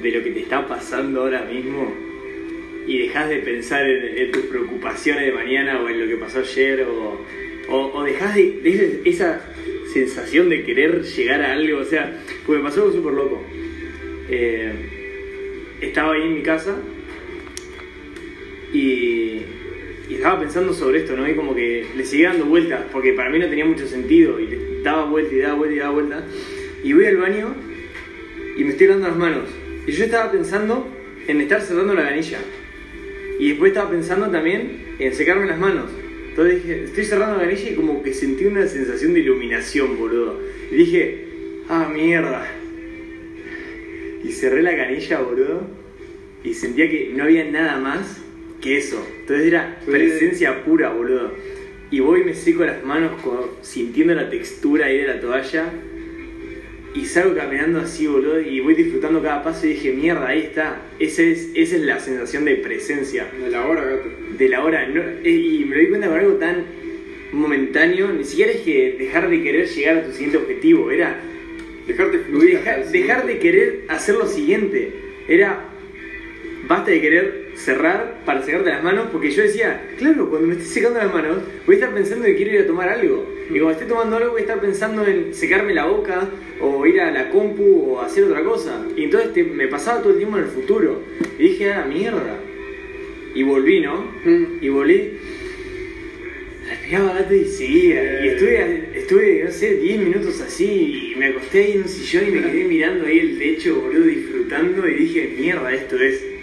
de 0.01 0.11
lo 0.11 0.23
que 0.23 0.31
te 0.31 0.39
está 0.41 0.67
pasando 0.67 1.21
ahora 1.21 1.45
mismo 1.45 1.93
y 2.87 2.99
dejas 2.99 3.29
de 3.29 3.37
pensar 3.37 3.87
en, 3.87 4.31
tus 4.31 4.43
preocupaciones 4.43 5.25
de 5.25 5.31
mañana 5.31 5.81
o 5.81 5.89
en 5.89 5.99
lo 6.01 6.07
que 6.07 6.17
pasó 6.17 6.39
ayer 6.39 6.83
o 6.83 7.25
o, 7.67 8.03
dejás 8.03 8.35
de, 8.35 9.01
esa 9.05 9.41
sensación 9.91 10.49
de 10.49 10.63
querer 10.63 11.03
llegar 11.03 11.41
a 11.41 11.53
algo, 11.53 11.79
o 11.79 11.85
sea, 11.85 12.19
pues 12.45 12.59
me 12.59 12.65
pasó 12.65 12.83
algo 12.83 12.93
súper 12.93 13.13
loco. 13.13 13.43
Eh, 14.29 14.71
estaba 15.81 16.13
ahí 16.13 16.23
en 16.23 16.33
mi 16.35 16.41
casa 16.41 16.77
y, 18.73 19.41
estaba 20.09 20.39
pensando 20.39 20.73
sobre 20.73 20.99
esto, 20.99 21.15
¿no? 21.15 21.27
Y 21.27 21.35
como 21.35 21.55
que 21.55 21.85
le 21.95 22.05
seguía 22.05 22.29
dando 22.29 22.45
vueltas, 22.45 22.83
porque 22.91 23.13
para 23.13 23.29
mí 23.29 23.39
no 23.39 23.47
tenía 23.47 23.65
mucho 23.65 23.87
sentido, 23.87 24.39
y 24.39 24.81
daba 24.83 25.05
vueltas 25.05 25.33
y 25.33 25.37
daba 25.39 25.55
vueltas 25.55 25.75
y 25.75 25.79
daba 25.79 25.93
vueltas. 25.93 26.23
Y 26.85 26.93
voy 26.93 27.05
al 27.07 27.17
baño 27.17 27.47
y 28.55 28.63
me 28.63 28.69
estoy 28.69 28.85
dando 28.85 29.07
las 29.07 29.17
manos. 29.17 29.49
Y 29.87 29.91
yo 29.91 30.05
estaba 30.05 30.31
pensando 30.31 30.87
en 31.27 31.41
estar 31.41 31.59
cerrando 31.59 31.95
la 31.95 32.03
ganilla. 32.03 32.37
Y 33.39 33.49
después 33.49 33.71
estaba 33.71 33.89
pensando 33.89 34.29
también 34.29 34.93
en 34.99 35.15
secarme 35.15 35.47
las 35.47 35.57
manos. 35.57 35.89
Entonces 36.29 36.63
dije, 36.63 36.83
estoy 36.83 37.05
cerrando 37.05 37.37
la 37.37 37.45
canilla 37.45 37.71
y 37.71 37.73
como 37.73 38.03
que 38.03 38.13
sentí 38.13 38.45
una 38.45 38.67
sensación 38.67 39.15
de 39.15 39.21
iluminación, 39.21 39.97
boludo. 39.97 40.39
Y 40.71 40.75
dije, 40.75 41.25
ah, 41.69 41.89
mierda. 41.91 42.47
Y 44.23 44.31
cerré 44.31 44.61
la 44.61 44.77
canilla, 44.77 45.21
boludo. 45.21 45.61
Y 46.43 46.53
sentía 46.53 46.87
que 46.87 47.13
no 47.15 47.23
había 47.23 47.45
nada 47.45 47.79
más 47.79 48.21
que 48.61 48.77
eso. 48.77 49.03
Entonces 49.21 49.47
era 49.47 49.79
presencia 49.87 50.63
pura, 50.63 50.91
boludo. 50.91 51.31
Y 51.89 51.99
voy 51.99 52.21
y 52.21 52.25
me 52.25 52.35
seco 52.35 52.63
las 52.63 52.85
manos 52.85 53.13
sintiendo 53.63 54.13
la 54.13 54.29
textura 54.29 54.85
ahí 54.85 54.97
de 54.97 55.07
la 55.07 55.19
toalla 55.19 55.73
y 56.95 57.05
salgo 57.05 57.35
caminando 57.35 57.81
así, 57.81 58.07
boludo, 58.07 58.39
y 58.39 58.61
voy 58.61 58.73
disfrutando 58.73 59.21
cada 59.21 59.43
paso 59.43 59.65
y 59.65 59.71
dije, 59.71 59.91
mierda, 59.91 60.27
ahí 60.27 60.43
está. 60.43 60.81
Esa 60.97 61.23
es, 61.23 61.49
esa 61.53 61.75
es 61.75 61.81
la 61.81 61.99
sensación 61.99 62.45
de 62.45 62.55
presencia. 62.55 63.27
De 63.37 63.49
la 63.49 63.67
hora, 63.67 63.83
gato. 63.83 64.09
De 64.37 64.47
la 64.47 64.63
hora. 64.63 64.87
Eh, 65.23 65.29
y 65.29 65.65
me 65.65 65.75
doy 65.75 65.89
cuenta 65.89 66.07
con 66.07 66.17
algo 66.17 66.33
tan 66.35 66.63
momentáneo. 67.33 68.13
Ni 68.13 68.23
siquiera 68.23 68.53
es 68.53 68.61
que 68.61 68.95
dejar 68.97 69.29
de 69.29 69.43
querer 69.43 69.67
llegar 69.67 69.97
a 69.97 70.03
tu 70.05 70.11
siguiente 70.13 70.37
objetivo. 70.37 70.89
Era... 70.89 71.19
Dejarte 71.85 72.19
fluir. 72.19 72.61
dejar 72.91 73.27
de 73.27 73.39
querer 73.39 73.81
hacer 73.89 74.15
lo 74.15 74.25
siguiente. 74.25 74.93
Era... 75.27 75.65
Basta 76.65 76.91
de 76.91 77.01
querer 77.01 77.45
cerrar 77.55 78.21
para 78.25 78.41
secarte 78.41 78.69
las 78.69 78.83
manos, 78.83 79.09
porque 79.11 79.31
yo 79.31 79.43
decía, 79.43 79.85
claro, 79.97 80.29
cuando 80.29 80.47
me 80.47 80.53
esté 80.55 80.65
secando 80.65 80.99
las 80.99 81.13
manos, 81.13 81.39
voy 81.65 81.75
a 81.75 81.77
estar 81.77 81.93
pensando 81.93 82.25
que 82.25 82.35
quiero 82.35 82.53
ir 82.53 82.61
a 82.61 82.67
tomar 82.67 82.89
algo. 82.89 83.34
Y 83.49 83.59
cuando 83.59 83.71
esté 83.71 83.85
tomando 83.85 84.17
algo, 84.17 84.31
voy 84.31 84.39
a 84.39 84.41
estar 84.41 84.59
pensando 84.59 85.05
en 85.05 85.33
secarme 85.33 85.73
la 85.73 85.85
boca, 85.85 86.29
o 86.61 86.85
ir 86.85 86.99
a 87.01 87.11
la 87.11 87.29
compu, 87.29 87.91
o 87.91 88.01
hacer 88.01 88.23
otra 88.23 88.43
cosa. 88.43 88.85
Y 88.95 89.03
entonces 89.05 89.47
me 89.47 89.67
pasaba 89.67 90.01
todo 90.01 90.11
el 90.11 90.17
tiempo 90.17 90.37
en 90.37 90.43
el 90.43 90.49
futuro. 90.49 91.01
Y 91.37 91.43
dije, 91.49 91.73
ah, 91.73 91.85
mierda. 91.87 92.39
Y 93.33 93.43
volví, 93.43 93.81
¿no? 93.81 94.11
Mm. 94.23 94.45
Y 94.61 94.69
volví. 94.69 95.11
Respiraba 96.69 97.13
gato 97.13 97.35
y 97.35 97.45
seguía. 97.45 98.25
Y 98.25 98.29
estuve, 98.29 98.89
estuve, 98.95 99.43
no 99.43 99.51
sé, 99.51 99.75
10 99.75 99.99
minutos 99.99 100.41
así. 100.41 101.11
Y 101.13 101.15
me 101.19 101.27
acosté 101.27 101.63
ahí 101.63 101.71
en 101.73 101.83
un 101.83 101.89
sillón 101.89 102.27
y 102.27 102.31
me 102.31 102.41
quedé 102.41 102.63
mirando 102.63 103.05
ahí 103.05 103.19
el 103.19 103.37
techo, 103.37 103.81
boludo, 103.81 104.05
disfrutando. 104.05 104.87
Y 104.87 104.93
dije, 104.95 105.35
mierda, 105.37 105.73
esto 105.73 105.97
es 105.97 106.35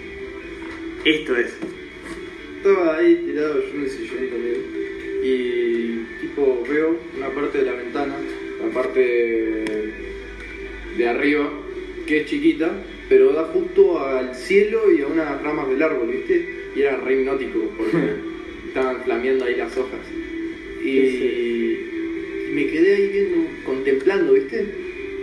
esto 1.04 1.36
es. 1.36 1.52
Estaba 2.58 2.96
ahí 2.98 3.16
tirado 3.26 3.60
yo 3.60 3.74
en 3.74 3.82
el 3.82 3.90
sillón 3.90 4.28
también. 4.30 4.81
Y 5.22 6.04
tipo 6.20 6.64
veo 6.68 6.96
una 7.16 7.28
parte 7.30 7.58
de 7.58 7.64
la 7.64 7.72
ventana, 7.72 8.14
la 8.60 8.68
parte 8.72 9.00
de 10.96 11.08
arriba, 11.08 11.48
que 12.06 12.20
es 12.20 12.26
chiquita, 12.26 12.72
pero 13.08 13.32
da 13.32 13.44
justo 13.44 14.00
al 14.04 14.34
cielo 14.34 14.90
y 14.90 15.02
a 15.02 15.06
unas 15.06 15.42
ramas 15.42 15.68
del 15.68 15.82
árbol, 15.82 16.08
¿viste? 16.08 16.44
Y 16.74 16.80
era 16.80 16.96
re 16.96 17.20
hipnótico 17.20 17.60
porque 17.76 17.98
estaban 18.68 19.02
flameando 19.04 19.44
ahí 19.44 19.54
las 19.56 19.76
hojas. 19.76 20.00
Y, 20.82 20.88
y 20.88 22.50
me 22.52 22.66
quedé 22.66 22.96
ahí 22.96 23.08
viendo, 23.08 23.48
contemplando, 23.64 24.32
¿viste? 24.32 24.66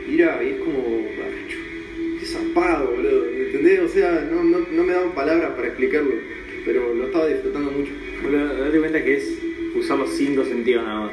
Y 0.09 0.15
era, 0.19 0.41
y 0.43 0.49
es 0.49 0.57
como, 0.59 1.05
"Ay, 1.25 2.19
qué 2.19 2.25
zapado, 2.25 2.91
boludo, 2.91 3.25
¿me 3.31 3.45
¿entendés? 3.45 3.79
O 3.81 3.87
sea, 3.89 4.27
no, 4.31 4.43
no, 4.43 4.59
no 4.71 4.83
me 4.83 4.93
daban 4.93 5.13
palabras 5.13 5.51
para 5.51 5.67
explicarlo, 5.67 6.13
pero 6.65 6.93
lo 6.93 7.05
estaba 7.05 7.27
disfrutando 7.27 7.71
mucho. 7.71 7.91
Date 8.31 8.79
cuenta 8.79 9.03
que 9.03 9.15
es 9.17 9.38
usar 9.79 9.97
los 9.97 10.09
cinco 10.15 10.43
sentidos 10.45 10.83
nada 10.85 10.99
más. 11.01 11.11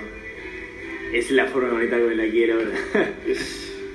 Es 1.12 1.30
la 1.30 1.46
forma 1.46 1.70
bonita 1.70 1.96
que 1.96 2.02
me 2.04 2.14
la 2.16 2.28
quiero 2.30 2.54
ahora. 2.54 2.70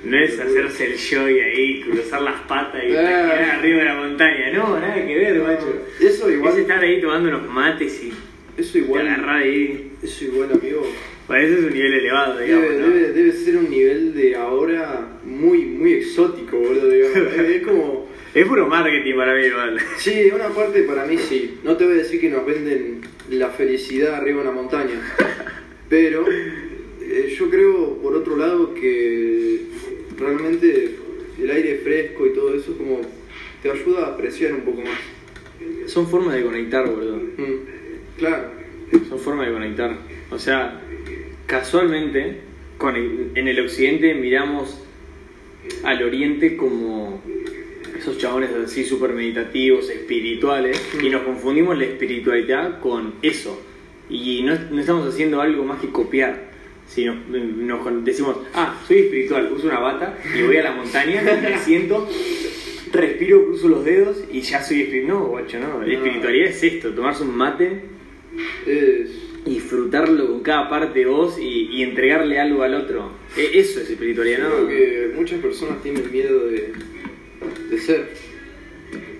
No 0.04 0.18
es 0.18 0.36
hacerse 0.40 0.86
el 0.86 0.98
joy 0.98 1.38
ahí, 1.38 1.80
cruzar 1.82 2.22
las 2.22 2.40
patas 2.48 2.82
y 2.82 2.88
Ah. 2.88 2.90
quedar 2.90 3.50
arriba 3.60 3.78
de 3.78 3.84
la 3.84 3.94
montaña. 3.94 4.52
No, 4.52 4.80
nada 4.80 5.06
que 5.06 5.14
ver, 5.14 5.40
macho. 5.40 5.86
Eso 6.00 6.28
igual, 6.28 6.54
Es 6.54 6.58
estar 6.58 6.80
ahí 6.82 7.00
tomando 7.00 7.28
unos 7.28 7.48
mates 7.48 8.02
y 8.02 8.12
eso 8.60 8.72
te 8.72 8.78
igual, 8.80 9.06
agarrar 9.06 9.42
ahí. 9.42 9.92
eso 10.02 10.24
igual, 10.24 10.50
amigo. 10.60 10.84
Para 11.28 11.44
eso 11.44 11.56
es 11.56 11.64
un 11.66 11.72
nivel 11.72 11.94
elevado, 11.94 12.36
digamos, 12.40 12.68
Debe, 12.70 12.80
¿no? 12.80 12.88
debe, 12.88 13.12
debe 13.12 13.30
ser 13.32 13.56
un 13.58 13.70
nivel 13.70 14.12
de 14.14 14.34
ahora 14.34 15.06
muy, 15.24 15.66
muy 15.66 15.92
exótico, 15.92 16.56
boludo, 16.58 16.88
digamos. 16.90 17.16
Es 17.38 17.62
como... 17.62 18.01
Es 18.34 18.46
puro 18.46 18.66
marketing 18.66 19.14
para 19.16 19.34
mí, 19.34 19.42
igual. 19.46 19.78
Sí, 19.98 20.30
una 20.34 20.48
parte 20.48 20.82
para 20.84 21.04
mí 21.04 21.18
sí. 21.18 21.58
No 21.64 21.76
te 21.76 21.84
voy 21.84 21.94
a 21.94 21.96
decir 21.98 22.20
que 22.20 22.30
nos 22.30 22.46
venden 22.46 23.02
la 23.30 23.50
felicidad 23.50 24.14
arriba 24.14 24.42
de 24.42 24.48
una 24.48 24.56
montaña. 24.56 25.00
Pero 25.90 26.24
eh, 26.30 27.34
yo 27.38 27.50
creo, 27.50 27.98
por 28.00 28.16
otro 28.16 28.36
lado, 28.36 28.72
que 28.72 29.60
realmente 30.18 30.96
el 31.40 31.50
aire 31.50 31.80
fresco 31.84 32.26
y 32.26 32.32
todo 32.32 32.54
eso 32.54 32.76
como 32.78 33.00
te 33.62 33.70
ayuda 33.70 34.06
a 34.06 34.08
apreciar 34.14 34.54
un 34.54 34.62
poco 34.62 34.80
más. 34.80 34.98
Son 35.90 36.08
formas 36.08 36.34
de 36.34 36.42
conectar, 36.42 36.88
boludo. 36.88 37.16
Mm, 37.36 38.16
claro. 38.18 38.44
Son 39.10 39.18
formas 39.18 39.46
de 39.48 39.52
conectar. 39.52 39.96
O 40.30 40.38
sea, 40.38 40.80
casualmente, 41.46 42.38
con 42.78 42.96
el- 42.96 43.30
en 43.34 43.46
el 43.48 43.60
occidente 43.60 44.14
miramos 44.14 44.82
al 45.84 46.02
oriente 46.02 46.56
como 46.56 47.22
esos 48.02 48.18
chabones 48.18 48.50
así 48.64 48.84
súper 48.84 49.12
meditativos, 49.12 49.88
espirituales, 49.88 50.80
y 51.02 51.08
nos 51.08 51.22
confundimos 51.22 51.78
la 51.78 51.84
espiritualidad 51.84 52.80
con 52.80 53.14
eso. 53.22 53.60
Y 54.10 54.42
no, 54.42 54.54
no 54.70 54.80
estamos 54.80 55.06
haciendo 55.08 55.40
algo 55.40 55.64
más 55.64 55.80
que 55.80 55.88
copiar. 55.88 56.50
Si 56.86 57.04
nos, 57.04 57.16
nos 57.28 58.04
decimos, 58.04 58.36
ah, 58.54 58.78
soy 58.86 58.98
espiritual, 58.98 59.50
uso 59.52 59.66
una 59.68 59.78
bata 59.78 60.18
y 60.36 60.42
voy 60.42 60.56
a 60.58 60.64
la 60.64 60.72
montaña, 60.72 61.22
me 61.42 61.58
siento, 61.58 62.06
respiro, 62.92 63.44
cruzo 63.46 63.68
los 63.68 63.84
dedos 63.84 64.24
y 64.30 64.40
ya 64.40 64.62
soy 64.62 64.82
espiritual. 64.82 65.14
No, 65.18 65.26
guacho, 65.26 65.58
no. 65.60 65.80
La 65.80 65.86
No. 65.86 65.92
espiritualidad 65.92 66.48
es 66.48 66.62
esto, 66.62 66.90
tomarse 66.90 67.22
un 67.22 67.36
mate 67.36 67.82
Es, 68.66 69.10
disfrutarlo 69.44 70.26
con 70.28 70.40
cada 70.42 70.68
parte 70.68 71.00
de 71.00 71.06
vos 71.06 71.38
y, 71.38 71.68
y 71.72 71.82
entregarle 71.82 72.38
algo 72.38 72.62
al 72.62 72.74
otro. 72.74 73.12
E- 73.36 73.58
eso 73.58 73.80
es 73.80 73.88
espiritualidad, 73.90 74.40
¿no? 74.40 74.66
creo 74.66 74.68
que 74.68 75.12
muchas 75.16 75.40
personas 75.40 75.82
tienen 75.82 76.10
miedo 76.12 76.46
de, 76.48 76.72
de 77.72 77.78
ser. 77.78 78.08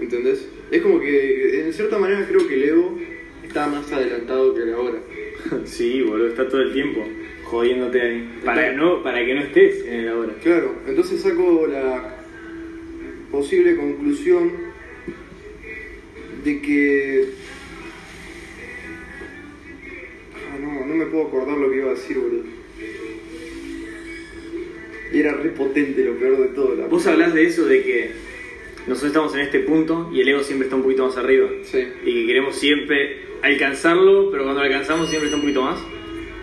¿Entendés? 0.00 0.47
Es 0.71 0.82
como 0.82 1.00
que, 1.00 1.66
en 1.66 1.73
cierta 1.73 1.99
manera, 1.99 2.26
creo 2.28 2.47
que 2.47 2.54
el 2.54 2.64
ego 2.64 2.99
está 3.42 3.66
más 3.66 3.90
adelantado 3.90 4.54
que 4.54 4.62
el 4.62 4.75
ahora. 4.75 4.99
Sí, 5.64 6.02
boludo, 6.02 6.28
está 6.28 6.49
todo 6.49 6.62
el 6.62 6.73
tiempo 6.73 7.04
jodiéndote 7.44 8.00
ahí. 8.00 8.40
Para, 8.44 8.73
no, 8.73 9.02
para 9.02 9.25
que 9.25 9.35
no 9.35 9.40
estés 9.40 9.85
en 9.87 9.94
el 10.00 10.09
ahora. 10.09 10.35
Claro, 10.42 10.75
entonces 10.87 11.21
saco 11.21 11.66
la 11.66 12.16
posible 13.30 13.76
conclusión 13.76 14.52
de 16.44 16.62
que... 16.62 17.28
Ah, 20.34 20.58
no, 20.60 20.86
no 20.86 20.95
me 20.95 21.06
puedo 21.06 21.26
acordar 21.26 21.58
lo 21.58 21.71
que 21.71 21.76
iba 21.78 21.91
a 21.91 21.95
decir, 21.95 22.19
boludo. 22.19 22.45
Y 25.12 25.21
era 25.21 25.34
re 25.34 25.50
potente 25.50 26.04
lo 26.04 26.15
peor 26.15 26.38
de 26.38 26.49
todo. 26.49 26.75
La 26.75 26.86
Vos 26.86 27.06
hablás 27.06 27.34
de 27.34 27.45
eso, 27.45 27.67
de 27.67 27.82
que 27.82 28.22
nosotros 28.86 29.10
estamos 29.10 29.34
en 29.34 29.40
este 29.40 29.60
punto 29.60 30.10
y 30.12 30.21
el 30.21 30.28
ego 30.28 30.42
siempre 30.42 30.66
está 30.66 30.76
un 30.76 30.82
poquito 30.82 31.06
más 31.06 31.16
arriba. 31.16 31.49
Sí. 31.64 31.78
Y 32.04 32.12
que 32.14 32.26
queremos 32.26 32.56
siempre 32.56 33.21
alcanzarlo, 33.42 34.30
pero 34.30 34.45
cuando 34.45 34.60
lo 34.60 34.66
alcanzamos 34.66 35.08
siempre 35.08 35.26
está 35.28 35.36
un 35.36 35.42
poquito 35.42 35.62
más. 35.62 35.78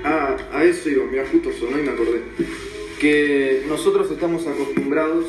Ah, 0.04 0.38
a 0.54 0.63
eso 0.63 0.89
iba, 0.89 1.04
mira, 1.06 1.25
justo 1.30 1.52
sonó 1.52 1.78
y 1.80 1.84
me 1.84 1.91
acordé. 1.91 2.21
Que 2.99 3.63
nosotros 3.67 4.10
estamos 4.12 4.45
acostumbrados 4.47 5.25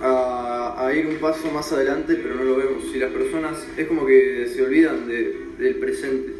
a, 0.00 0.86
a 0.86 0.94
ir 0.94 1.06
un 1.06 1.16
paso 1.16 1.50
más 1.50 1.72
adelante, 1.72 2.14
pero 2.22 2.34
no 2.36 2.44
lo 2.44 2.56
vemos. 2.56 2.84
Y 2.94 2.98
las 2.98 3.10
personas 3.10 3.66
es 3.76 3.86
como 3.86 4.06
que 4.06 4.46
se 4.48 4.62
olvidan 4.62 5.08
de- 5.08 5.34
del 5.58 5.74
presente. 5.76 6.32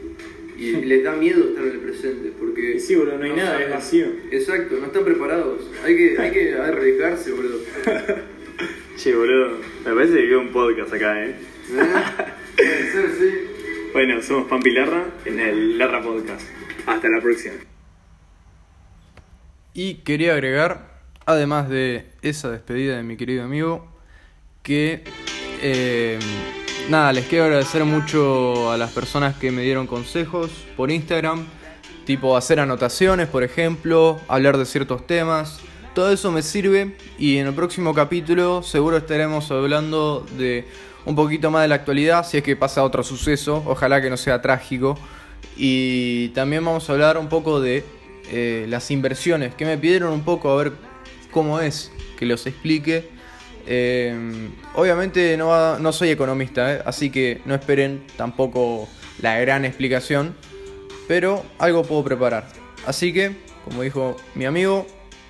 Y 0.59 0.73
les 0.85 1.03
da 1.05 1.15
miedo 1.15 1.49
estar 1.49 1.65
en 1.65 1.71
el 1.73 1.79
presente, 1.79 2.33
porque... 2.39 2.79
Sí, 2.81 2.95
boludo, 2.97 3.19
no 3.19 3.25
hay 3.25 3.33
nada, 3.33 3.53
saben. 3.53 3.67
es 3.69 3.75
vacío. 3.75 4.07
Exacto, 4.31 4.77
no 4.81 4.87
están 4.87 5.05
preparados. 5.05 5.67
Hay 5.85 5.97
que, 5.97 6.19
hay 6.19 6.31
que 6.31 6.55
arriesgarse, 6.57 7.33
boludo. 7.33 7.59
Che, 8.99 9.15
boludo, 9.15 9.59
me 9.85 9.95
parece 9.95 10.15
que 10.15 10.27
veo 10.27 10.41
un 10.41 10.49
podcast 10.49 10.93
acá, 10.93 11.25
¿eh? 11.25 11.37
¿Eh? 11.71 12.03
Puede 12.57 12.91
ser, 12.91 13.11
sí. 13.17 13.91
Bueno, 13.93 14.21
somos 14.21 14.49
Pampi 14.49 14.73
Larra 14.73 15.05
en 15.25 15.39
el 15.39 15.79
Larra 15.79 16.03
Podcast. 16.03 16.43
Hasta 16.85 17.09
la 17.09 17.21
próxima. 17.21 17.55
Y 19.73 19.99
quería 19.99 20.33
agregar, 20.33 21.01
además 21.27 21.69
de 21.69 22.07
esa 22.23 22.51
despedida 22.51 22.97
de 22.97 23.05
mi 23.05 23.17
querido 23.17 23.45
amigo, 23.45 23.87
que 24.65 25.05
eh, 25.63 26.19
nada, 26.91 27.13
les 27.13 27.27
quiero 27.27 27.45
agradecer 27.45 27.85
mucho 27.85 28.73
a 28.73 28.77
las 28.77 28.91
personas 28.91 29.37
que 29.37 29.53
me 29.53 29.63
dieron 29.63 29.87
consejos 29.87 30.51
por 30.77 30.91
Instagram, 30.91 31.47
tipo 32.05 32.37
hacer 32.37 32.59
anotaciones, 32.59 33.29
por 33.29 33.45
ejemplo, 33.45 34.21
hablar 34.27 34.59
de 34.59 34.67
ciertos 34.67 35.07
temas. 35.07 35.61
Todo 35.99 36.13
eso 36.13 36.31
me 36.31 36.43
sirve 36.43 36.93
y 37.19 37.39
en 37.39 37.49
el 37.49 37.55
próximo 37.55 37.93
capítulo 37.93 38.63
seguro 38.63 38.99
estaremos 38.99 39.51
hablando 39.51 40.25
de 40.39 40.65
un 41.05 41.17
poquito 41.17 41.51
más 41.51 41.63
de 41.63 41.69
la 41.69 41.75
actualidad, 41.75 42.25
si 42.25 42.37
es 42.37 42.45
que 42.45 42.55
pasa 42.55 42.85
otro 42.85 43.03
suceso, 43.03 43.65
ojalá 43.67 44.01
que 44.01 44.09
no 44.09 44.17
sea 44.17 44.41
trágico. 44.41 44.97
Y 45.57 46.29
también 46.29 46.65
vamos 46.65 46.89
a 46.89 46.93
hablar 46.93 47.19
un 47.19 47.29
poco 47.29 47.61
de 47.61 47.83
eh, 48.31 48.67
las 48.69 48.93
inversiones, 48.93 49.57
que 49.57 49.65
me 49.65 49.77
pidieron 49.77 50.13
un 50.13 50.23
poco 50.23 50.53
a 50.53 50.63
ver 50.63 50.73
cómo 51.33 51.59
es, 51.59 51.91
que 52.17 52.27
los 52.27 52.47
explique. 52.47 53.09
Eh, 53.67 54.17
obviamente 54.77 55.37
no, 55.37 55.81
no 55.81 55.93
soy 55.93 56.11
economista, 56.11 56.75
¿eh? 56.75 56.83
así 56.87 57.11
que 57.11 57.41
no 57.45 57.57
esperen 57.57 58.05
tampoco 58.17 58.89
la 59.21 59.37
gran 59.41 59.65
explicación, 59.65 60.37
pero 61.09 61.45
algo 61.59 61.83
puedo 61.83 62.05
preparar. 62.05 62.47
Así 62.87 63.13
que, 63.13 63.33
como 63.65 63.83
dijo 63.83 64.17
mi 64.37 64.45
amigo, 64.45 64.87